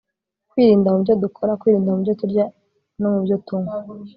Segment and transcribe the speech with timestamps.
[0.49, 2.45] kwirinda mu byo dukora, kwirinda mu byo turya
[2.99, 3.77] no mu byo tunywa